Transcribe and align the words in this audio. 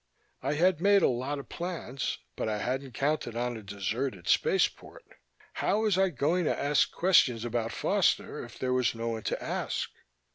I 0.41 0.55
had 0.55 0.81
made 0.81 1.03
a 1.03 1.07
lot 1.07 1.37
of 1.37 1.47
plans, 1.47 2.17
but 2.35 2.49
I 2.49 2.57
hadn't 2.57 2.95
counted 2.95 3.35
on 3.35 3.55
a 3.55 3.61
deserted 3.61 4.27
spaceport. 4.27 5.03
How 5.53 5.81
was 5.81 5.95
I 5.95 6.09
going 6.09 6.45
to 6.45 6.59
ask 6.59 6.91
questions 6.91 7.45
about 7.45 7.71
Foster 7.71 8.43
if 8.43 8.57
there 8.57 8.73
was 8.73 8.95
no 8.95 9.09
one 9.09 9.21
to 9.21 9.39
ask? 9.43 9.91